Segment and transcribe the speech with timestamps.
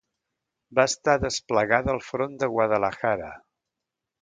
[0.77, 3.29] Va estar desplegada al front de Guadalajara.